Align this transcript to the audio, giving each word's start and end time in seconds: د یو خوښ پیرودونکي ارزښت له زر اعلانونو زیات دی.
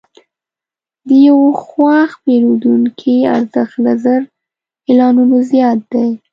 د 1.07 1.09
یو 1.27 1.39
خوښ 1.63 2.09
پیرودونکي 2.23 3.15
ارزښت 3.35 3.75
له 3.85 3.93
زر 4.03 4.21
اعلانونو 4.87 5.35
زیات 5.51 5.79
دی. 5.93 6.09